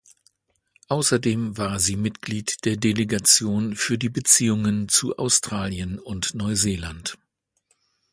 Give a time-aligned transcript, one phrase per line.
[0.87, 7.19] Außerdem war sie Mitglied der Delegation für die Beziehungen zu Australien und Neuseeland.